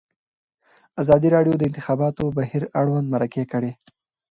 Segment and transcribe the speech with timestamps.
[1.01, 3.71] ازادي راډیو د د انتخاباتو بهیر اړوند مرکې کړي.